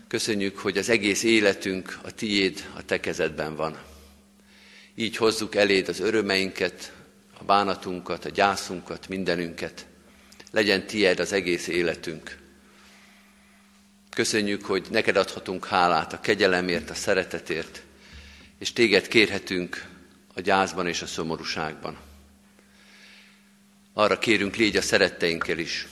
[0.09, 3.78] Köszönjük, hogy az egész életünk a Tiéd, a Te kezedben van.
[4.95, 6.93] Így hozzuk eléd az örömeinket,
[7.39, 9.87] a bánatunkat, a gyászunkat, mindenünket.
[10.51, 12.39] Legyen Tied az egész életünk.
[14.11, 17.82] Köszönjük, hogy neked adhatunk hálát a kegyelemért, a szeretetért,
[18.59, 19.85] és téged kérhetünk
[20.35, 22.12] a gyászban és a szomorúságban.
[23.97, 25.86] Arra kérünk, légy a szeretteinkkel is.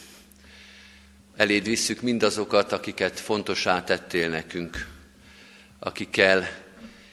[1.37, 4.87] Eléd visszük mindazokat, akiket fontosá tettél nekünk,
[5.79, 6.49] akikkel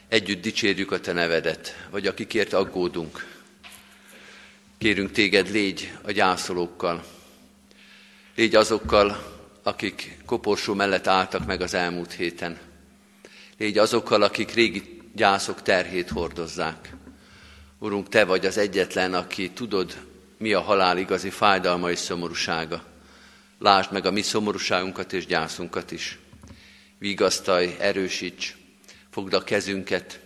[0.08, 3.26] együtt dicsérjük a Te nevedet, vagy akikért aggódunk.
[4.78, 7.04] Kérünk Téged, légy a gyászolókkal,
[8.34, 12.58] légy azokkal, akik koporsó mellett álltak meg az elmúlt héten.
[13.58, 16.94] Légy azokkal, akik régi gyászok terhét hordozzák.
[17.78, 20.09] Urunk, Te vagy az egyetlen, aki tudod,
[20.40, 22.84] mi a halál igazi fájdalma és szomorúsága.
[23.58, 26.18] Lásd meg a mi szomorúságunkat és gyászunkat is.
[26.98, 28.56] Vigasztalj, erősíts,
[29.10, 30.20] fogd a kezünket,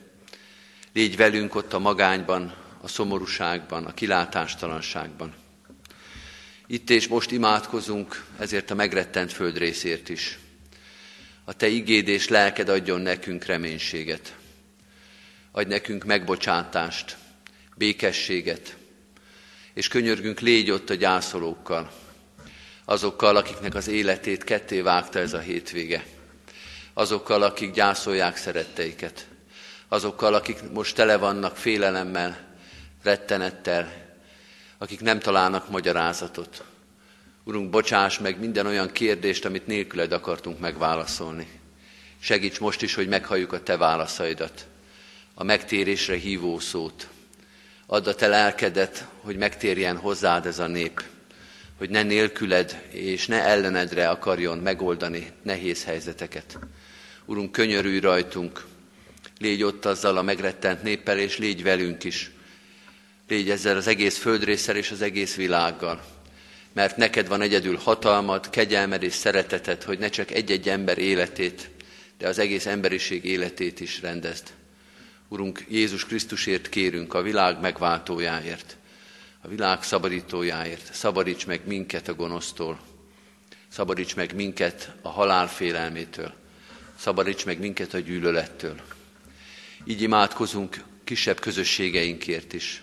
[0.93, 5.35] légy velünk ott a magányban, a szomorúságban, a kilátástalanságban.
[6.67, 10.39] Itt és most imádkozunk ezért a megrettent földrészért is.
[11.45, 14.37] A Te igéd és lelked adjon nekünk reménységet.
[15.53, 17.17] Adj nekünk megbocsátást,
[17.77, 18.77] békességet,
[19.75, 21.91] és könyörgünk légy ott a gyászolókkal,
[22.85, 26.05] azokkal, akiknek az életét ketté vágta ez a hétvége,
[26.93, 29.27] azokkal, akik gyászolják szeretteiket,
[29.89, 32.57] azokkal, akik most tele vannak félelemmel,
[33.03, 33.93] rettenettel,
[34.79, 36.65] akik nem találnak magyarázatot.
[37.45, 41.61] Urunk, bocsáss meg minden olyan kérdést, amit nélküled akartunk megválaszolni.
[42.19, 44.67] Segíts most is, hogy meghalljuk a Te válaszaidat,
[45.35, 47.09] a megtérésre hívó szót.
[47.87, 51.03] Add a Te lelkedet, hogy megtérjen hozzád ez a nép,
[51.79, 56.59] hogy ne nélküled és ne ellenedre akarjon megoldani nehéz helyzeteket.
[57.25, 58.65] Urunk, könyörülj rajtunk,
[59.39, 62.31] légy ott azzal a megrettent néppel, és légy velünk is,
[63.29, 66.05] Légy ezzel az egész földrészsel és az egész világgal.
[66.73, 71.71] Mert neked van egyedül hatalmad, kegyelmed és szereteted, hogy ne csak egy-egy ember életét,
[72.19, 74.45] de az egész emberiség életét is rendezd.
[75.35, 78.77] Urunk, Jézus Krisztusért kérünk, a világ megváltójáért,
[79.41, 80.95] a világ szabadítójáért.
[80.95, 82.81] Szabadíts meg minket a gonosztól,
[83.69, 86.33] szabadíts meg minket a halál félelmétől,
[86.99, 88.81] szabadíts meg minket a gyűlölettől.
[89.85, 92.83] Így imádkozunk kisebb közösségeinkért is,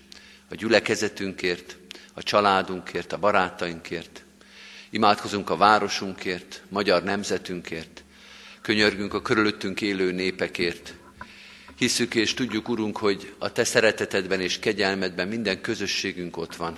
[0.49, 1.77] a gyülekezetünkért,
[2.13, 4.23] a családunkért, a barátainkért.
[4.89, 8.03] Imádkozunk a városunkért, magyar nemzetünkért.
[8.61, 10.93] Könyörgünk a körülöttünk élő népekért.
[11.81, 16.77] Hiszük és tudjuk, Urunk, hogy a Te szeretetedben és kegyelmedben minden közösségünk ott van.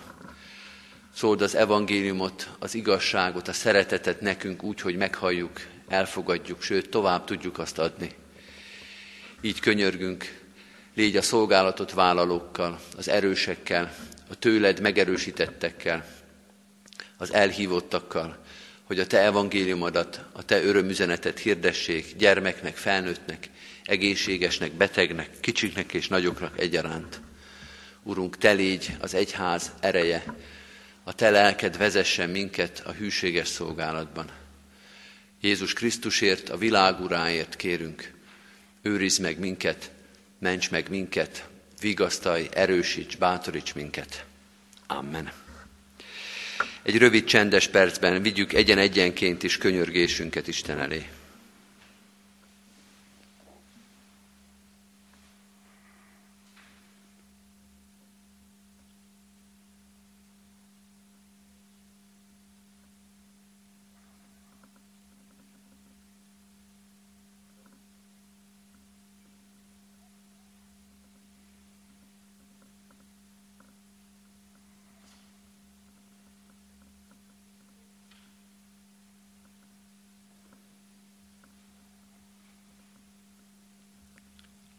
[1.15, 7.57] Szóld az evangéliumot, az igazságot, a szeretetet nekünk úgy, hogy meghalljuk, elfogadjuk, sőt, tovább tudjuk
[7.57, 8.11] azt adni.
[9.41, 10.41] Így könyörgünk,
[10.95, 13.95] Légy a szolgálatot vállalókkal, az erősekkel,
[14.29, 16.05] a tőled megerősítettekkel,
[17.17, 18.42] az elhívottakkal,
[18.83, 23.49] hogy a te evangéliumodat, a te örömüzenetet hirdessék gyermeknek, felnőttnek,
[23.83, 27.21] egészségesnek, betegnek, kicsiknek és nagyoknak egyaránt.
[28.03, 30.23] Urunk, te légy az egyház ereje,
[31.03, 34.29] a te lelked vezessen minket a hűséges szolgálatban.
[35.41, 38.13] Jézus Krisztusért, a világ uráért kérünk,
[38.81, 39.91] őrizd meg minket,
[40.39, 41.47] ments meg minket,
[41.81, 44.25] vigasztalj, erősíts, bátoríts minket.
[44.87, 45.42] Amen.
[46.83, 51.05] Egy rövid csendes percben vigyük egyen-egyenként is könyörgésünket Isten elé.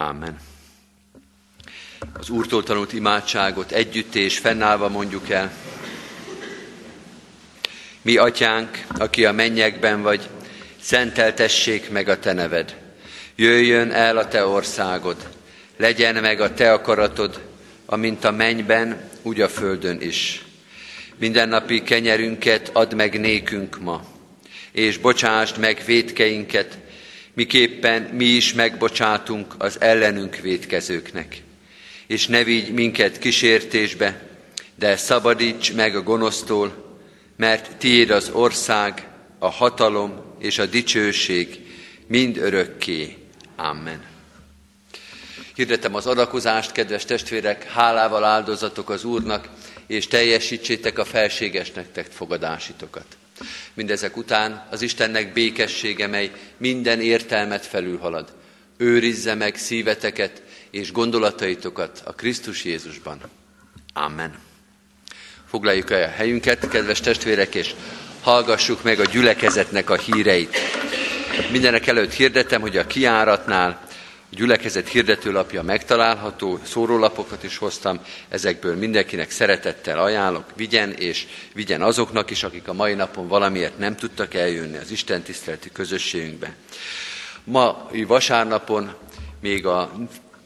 [0.08, 0.36] Amen.
[2.12, 5.52] Az Úrtól tanult imádságot együtt és fennállva mondjuk el.
[8.02, 10.28] Mi, atyánk, aki a mennyekben vagy,
[10.80, 12.76] szenteltessék meg a te neved.
[13.36, 15.28] Jöjjön el a te országod,
[15.76, 17.40] legyen meg a te akaratod,
[17.86, 20.44] amint a mennyben, úgy a földön is.
[21.16, 24.04] Mindennapi kenyerünket add meg nékünk ma,
[24.72, 26.78] és bocsásd meg védkeinket,
[27.34, 31.42] miképpen mi is megbocsátunk az ellenünk védkezőknek.
[32.06, 34.28] És ne vigy minket kísértésbe,
[34.74, 36.96] de szabadíts meg a gonosztól,
[37.36, 39.08] mert tiéd az ország,
[39.38, 41.60] a hatalom és a dicsőség
[42.06, 43.16] mind örökké.
[43.56, 44.02] Amen.
[45.54, 49.48] Hirdetem az adakozást, kedves testvérek, hálával áldozatok az Úrnak,
[49.86, 53.06] és teljesítsétek a felséges nektek fogadásitokat.
[53.74, 58.32] Mindezek után az Istennek békessége, mely minden értelmet felülhalad,
[58.76, 63.20] őrizze meg szíveteket és gondolataitokat a Krisztus Jézusban.
[63.92, 64.38] Amen.
[65.48, 67.74] Foglaljuk el a helyünket, kedves testvérek, és
[68.22, 70.56] hallgassuk meg a gyülekezetnek a híreit.
[71.50, 73.88] Mindenek előtt hirdetem, hogy a kiáratnál
[74.34, 82.42] gyülekezet hirdetőlapja megtalálható, szórólapokat is hoztam, ezekből mindenkinek szeretettel ajánlok, vigyen, és vigyen azoknak is,
[82.42, 86.54] akik a mai napon valamiért nem tudtak eljönni az Isten tiszteleti közösségünkbe.
[87.44, 88.94] Ma vasárnapon
[89.40, 89.92] még a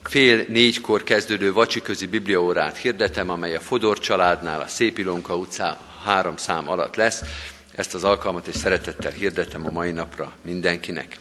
[0.03, 6.37] fél négykor kezdődő vacsiközi bibliaórát hirdetem, amely a Fodor családnál a Szép Ilonka utcá három
[6.37, 7.23] szám alatt lesz.
[7.75, 11.19] Ezt az alkalmat és szeretettel hirdetem a mai napra mindenkinek.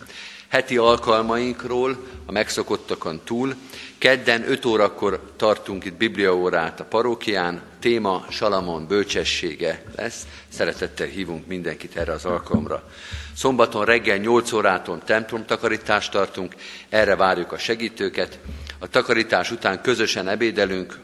[0.47, 3.55] Heti alkalmainkról, a megszokottakon túl,
[3.97, 11.95] kedden 5 órakor tartunk itt bibliaórát a parókián, téma Salamon bölcsessége lesz, szeretettel hívunk mindenkit
[11.95, 12.89] erre az alkalomra.
[13.35, 16.55] Szombaton reggel 8 órától templomtakarítást tartunk,
[16.89, 18.39] erre várjuk a segítőket.
[18.79, 20.99] A takarítás után közösen ebédelünk,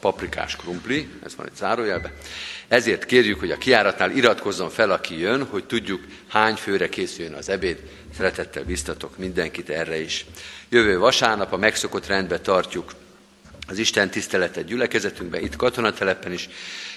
[0.00, 2.12] paprikás krumpli, ez van egy zárójelben.
[2.68, 7.48] Ezért kérjük, hogy a kiáratnál iratkozzon fel, aki jön, hogy tudjuk, hány főre készüljön az
[7.48, 7.78] ebéd.
[8.16, 10.26] Szeretettel biztatok mindenkit erre is.
[10.68, 12.92] Jövő vasárnap a megszokott rendbe tartjuk
[13.68, 16.48] az Isten tiszteletet gyülekezetünkben, itt katonatelepen is.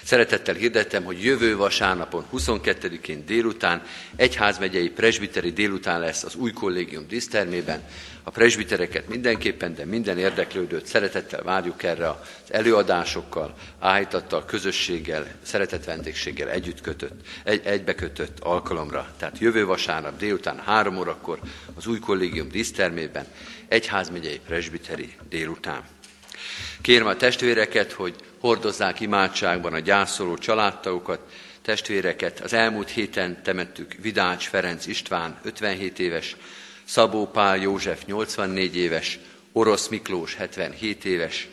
[0.02, 3.82] Szeretettel hirdettem, hogy jövő vasárnapon, 22-én délután
[4.16, 7.82] egyházmegyei presbiteri délután lesz az új kollégium dísztermében.
[8.22, 12.16] A presbitereket mindenképpen, de minden érdeklődőt szeretettel várjuk erre az
[12.48, 19.14] előadásokkal, áhítattal, közösséggel, szeretett vendégséggel együtt kötött, egy, egybekötött alkalomra.
[19.18, 21.38] Tehát jövő vasárnap délután három órakor
[21.74, 23.26] az új kollégium dísztermében,
[23.68, 25.82] egyházmegyei presbiteri délután.
[26.82, 31.20] Kérem a testvéreket, hogy hordozzák imádságban a gyászoló családtagokat,
[31.62, 32.40] testvéreket.
[32.40, 36.36] Az elmúlt héten temettük Vidács Ferenc István, 57 éves,
[36.84, 39.18] Szabó Pál József, 84 éves,
[39.52, 41.48] Orosz Miklós, 77 éves,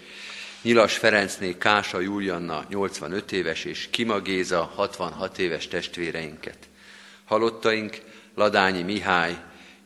[0.61, 6.57] Nyilas Ferencné Kása Julianna, 85 éves, és Kima Géza, 66 éves testvéreinket.
[7.25, 7.97] Halottaink
[8.35, 9.37] Ladányi Mihály,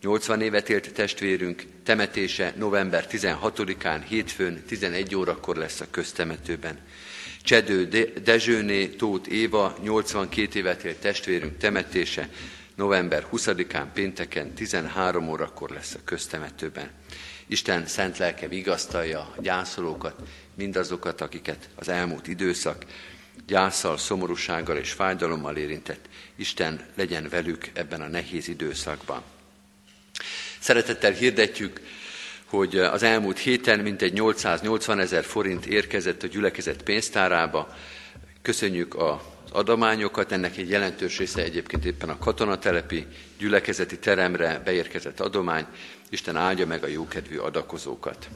[0.02, 6.80] 80 évet élt testvérünk, temetése november 16-án, hétfőn 11 órakor lesz a köztemetőben.
[7.44, 7.86] Csedő
[8.24, 12.30] Dezsőné Tóth Éva, 82 évet élt testvérünk temetése
[12.76, 16.90] november 20-án, pénteken 13 órakor lesz a köztemetőben.
[17.48, 20.16] Isten szent lelke vigasztalja a gyászolókat,
[20.56, 22.86] mindazokat, akiket az elmúlt időszak
[23.48, 26.10] gyászsal, szomorúsággal és fájdalommal érintett.
[26.36, 29.24] Isten legyen velük ebben a nehéz időszakban.
[30.62, 31.82] Szeretettel hirdetjük,
[32.46, 37.76] hogy az elmúlt héten mintegy 880 ezer forint érkezett a gyülekezet pénztárába.
[38.42, 39.16] Köszönjük az
[39.52, 43.06] adományokat, ennek egy jelentős része egyébként éppen a katonatelepi
[43.38, 45.66] gyülekezeti teremre beérkezett adomány.
[46.10, 48.28] Isten áldja meg a jókedvű adakozókat.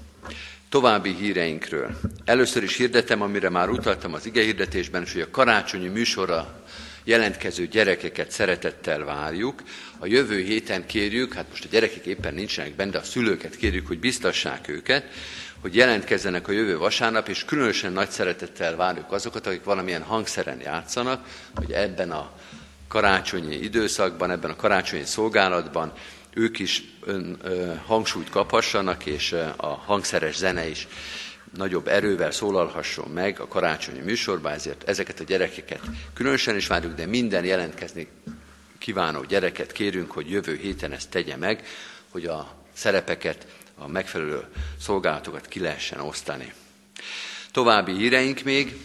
[0.70, 2.00] További híreinkről.
[2.26, 6.64] Először is hirdetem, amire már utaltam az igehirdetésben, hogy a karácsonyi műsorra
[7.06, 9.64] jelentkező gyerekeket szeretettel várjuk.
[9.98, 13.88] A jövő héten kérjük, hát most a gyerekek éppen nincsenek benne, de a szülőket kérjük,
[13.88, 15.04] hogy biztassák őket,
[15.62, 21.26] hogy jelentkezzenek a jövő vasárnap, és különösen nagy szeretettel várjuk azokat, akik valamilyen hangszeren játszanak,
[21.56, 22.32] hogy ebben a
[22.88, 25.94] karácsonyi időszakban, ebben a karácsonyi szolgálatban
[26.34, 30.88] ők is ön, ö, hangsúlyt kaphassanak, és a hangszeres zene is
[31.56, 35.82] nagyobb erővel szólalhasson meg a karácsonyi műsorban, ezért ezeket a gyerekeket
[36.14, 38.08] különösen is várjuk, de minden jelentkezni
[38.78, 41.66] kívánó gyereket kérünk, hogy jövő héten ezt tegye meg,
[42.10, 43.48] hogy a szerepeket,
[43.78, 44.44] a megfelelő
[44.82, 46.54] szolgálatokat ki lehessen osztani.
[47.52, 48.76] További híreink még.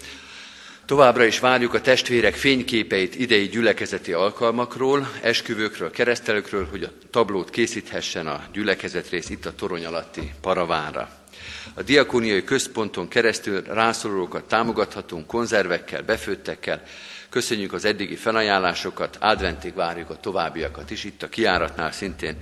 [0.84, 8.26] Továbbra is várjuk a testvérek fényképeit idei gyülekezeti alkalmakról, esküvőkről, keresztelőkről, hogy a tablót készíthessen
[8.26, 11.19] a gyülekezetrész itt a torony alatti paravánra.
[11.74, 16.82] A diakóniai központon keresztül rászorulókat támogathatunk konzervekkel, befőttekkel.
[17.28, 21.04] Köszönjük az eddigi felajánlásokat, adventig várjuk a továbbiakat is.
[21.04, 22.36] Itt a kiáratnál szintén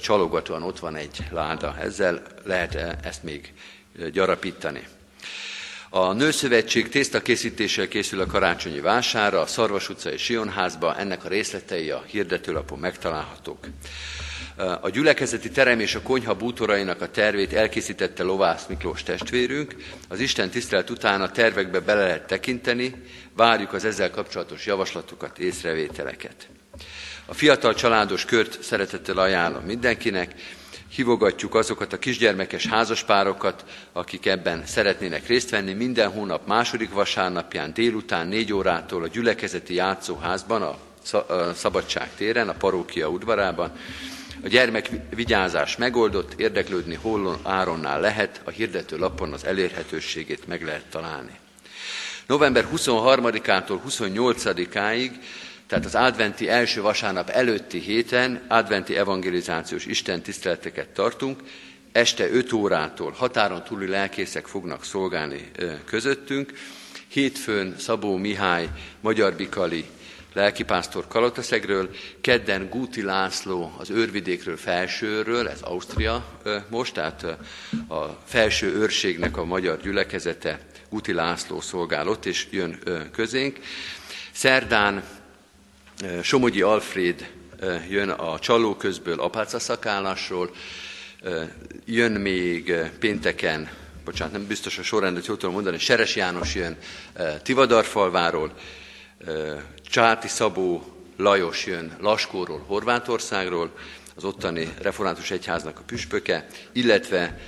[0.00, 1.76] csalogatóan ott van egy láda.
[1.80, 3.52] Ezzel lehet ezt még
[4.12, 4.86] gyarapítani.
[5.90, 11.90] A Nőszövetség tésztakészítéssel készül a karácsonyi vására, a Szarvas utca és Sionházba, ennek a részletei
[11.90, 13.66] a hirdetőlapon megtalálhatók.
[14.80, 19.76] A gyülekezeti terem és a konyha bútorainak a tervét elkészítette Lovász Miklós testvérünk.
[20.08, 23.02] Az Isten tisztelet után a tervekbe bele lehet tekinteni,
[23.36, 26.48] várjuk az ezzel kapcsolatos javaslatokat, észrevételeket.
[27.26, 30.34] A fiatal családos kört szeretettel ajánlom mindenkinek,
[30.88, 35.72] hívogatjuk azokat a kisgyermekes házaspárokat, akik ebben szeretnének részt venni.
[35.72, 40.78] Minden hónap második vasárnapján délután négy órától a gyülekezeti játszóházban, a
[41.54, 43.72] Szabadság téren, a parókia udvarában.
[44.44, 50.84] A gyermek vigyázás megoldott, érdeklődni hollon áronnál lehet, a hirdető lapon az elérhetőségét meg lehet
[50.90, 51.38] találni.
[52.26, 55.10] November 23-ától 28-áig
[55.66, 61.40] tehát az adventi első vasárnap előtti héten adventi evangelizációs Isten tiszteleteket tartunk.
[61.92, 65.50] Este 5 órától határon túli lelkészek fognak szolgálni
[65.84, 66.52] közöttünk.
[67.08, 68.68] Hétfőn Szabó Mihály,
[69.00, 69.84] Magyar Bikali,
[70.32, 76.24] lelkipásztor Kalotaszegről, kedden Gúti László az őrvidékről, felsőről, ez Ausztria
[76.68, 77.22] most, tehát
[77.88, 80.60] a felső őrségnek a magyar gyülekezete
[80.90, 82.78] Gúti László szolgálott, és jön
[83.12, 83.58] közénk.
[84.32, 85.02] Szerdán
[86.22, 87.30] Somogyi Alfred
[87.88, 90.50] jön a csaló közből apáca szakállásról,
[91.84, 93.70] jön még pénteken,
[94.04, 96.76] bocsánat, nem biztos a sorrendet jól tudom mondani, Seres János jön
[97.42, 98.52] Tivadarfalváról,
[99.82, 100.84] Csáti Szabó
[101.16, 103.70] Lajos jön Laskóról, Horvátországról,
[104.16, 107.38] az ottani református egyháznak a püspöke, illetve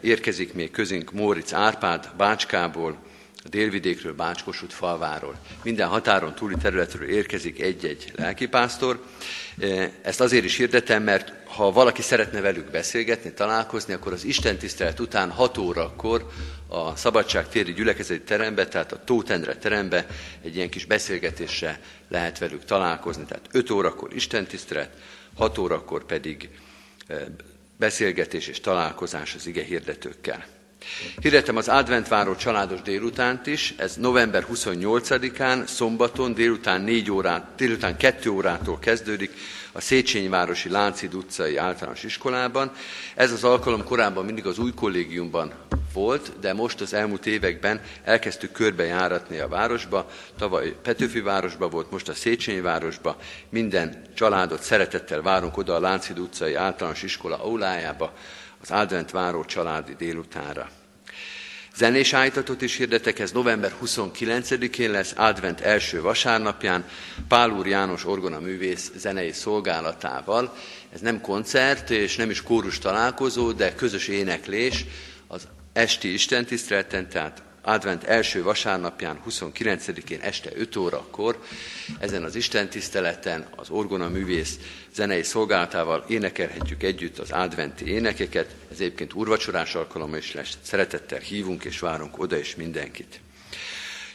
[0.00, 2.96] érkezik még közünk Móricz Árpád Bácskából,
[3.44, 5.38] a délvidékről, Bácskosút falváról.
[5.62, 9.04] Minden határon túli területről érkezik egy-egy lelkipásztor.
[9.58, 14.56] E, ezt azért is hirdetem, mert ha valaki szeretne velük beszélgetni, találkozni, akkor az Isten
[14.58, 16.30] tisztelet után 6 órakor
[16.68, 20.06] a Szabadság téri gyülekezeti terembe, tehát a Tótendre terembe
[20.42, 23.24] egy ilyen kis beszélgetésre lehet velük találkozni.
[23.24, 24.90] Tehát 5 órakor Isten tisztelet,
[25.36, 26.48] 6 órakor pedig
[27.06, 27.14] e,
[27.76, 30.44] beszélgetés és találkozás az ige hirdetőkkel.
[31.20, 38.30] Hirdetem az adventváró családos délutánt is, ez november 28-án, szombaton délután 4 órát, délután 2
[38.30, 39.32] órától kezdődik
[39.72, 42.70] a Széchenyi-városi Láncid utcai általános iskolában.
[43.14, 45.52] Ez az alkalom korábban mindig az új kollégiumban
[45.92, 50.10] volt, de most az elmúlt években elkezdtük körbejáratni a városba.
[50.38, 53.16] Tavaly Petőfi városba volt, most a Széchenyi városba.
[53.48, 58.12] Minden családot szeretettel várunk oda a Láncid utcai általános iskola aulájába,
[58.62, 60.70] az Advent váró családi délutánra.
[61.76, 66.84] Zenés állítatot is hirdetek, ez november 29-én lesz, Advent első vasárnapján,
[67.28, 70.54] Pál úr János orgona művész zenei szolgálatával.
[70.92, 74.84] Ez nem koncert és nem is kórus találkozó, de közös éneklés
[75.26, 81.42] az esti istentiszteleten, tehát advent első vasárnapján, 29-én este 5 órakor,
[81.98, 84.58] ezen az Isten tiszteleten az orgona művész
[84.94, 88.54] zenei szolgálatával énekelhetjük együtt az adventi énekeket.
[88.70, 90.58] Ez egyébként úrvacsorás alkalom is lesz.
[90.62, 93.20] Szeretettel hívunk és várunk oda is mindenkit.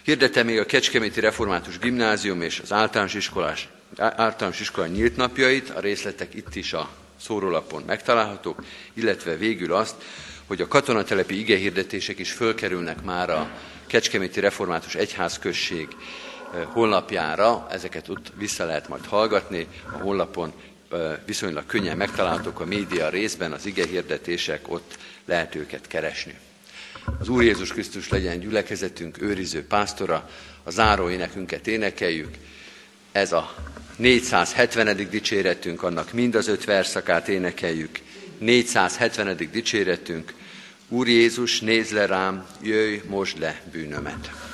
[0.03, 5.79] Hirdetem még a Kecskeméti Református Gimnázium és az általános, iskolás, általános iskola nyílt napjait, a
[5.79, 6.89] részletek itt is a
[7.19, 8.63] szórólapon megtalálhatók,
[8.93, 9.95] illetve végül azt,
[10.45, 13.49] hogy a katonatelepi igehirdetések is fölkerülnek már a
[13.87, 15.87] Kecskeméti Református Egyházközség
[16.53, 20.53] eh, honlapjára, ezeket ott vissza lehet majd hallgatni, a honlapon
[20.91, 26.35] eh, viszonylag könnyen megtalálhatók a média részben, az igehirdetések, ott lehet őket keresni.
[27.19, 30.29] Az Úr Jézus Krisztus legyen gyülekezetünk, őriző pásztora,
[30.63, 32.35] a záró énekünket énekeljük,
[33.11, 33.55] ez a
[33.97, 35.07] 470.
[35.09, 37.99] dicséretünk, annak mind az öt verszakát énekeljük,
[38.37, 39.49] 470.
[39.51, 40.33] dicséretünk,
[40.89, 44.46] Úr Jézus, nézz le rám, jöjj, most le bűnömet.